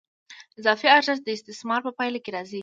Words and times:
اضافي 0.59 0.87
ارزښت 0.97 1.21
د 1.23 1.29
استثمار 1.37 1.79
په 1.83 1.91
پایله 1.97 2.19
کې 2.23 2.31
راځي 2.35 2.59